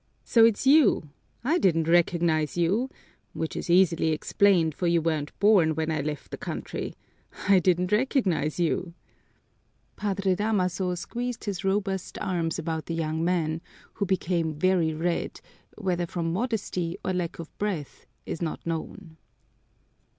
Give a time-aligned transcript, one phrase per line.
[0.23, 1.11] So it's you!
[1.43, 2.89] I didn't recognize you,
[3.33, 6.95] which is easily explained, for you weren't born when I left the country,
[7.47, 8.95] I didn't recognize you!"
[9.97, 13.61] Padre Damaso squeezed his robust arms about the young man,
[13.93, 15.39] who became very red,
[15.77, 19.17] whether from modesty or lack of breath is not known.